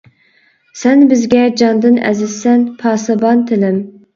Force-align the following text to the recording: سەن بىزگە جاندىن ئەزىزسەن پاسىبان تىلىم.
سەن 0.81 1.03
بىزگە 1.11 1.43
جاندىن 1.63 2.01
ئەزىزسەن 2.09 2.67
پاسىبان 2.81 3.45
تىلىم. 3.53 3.79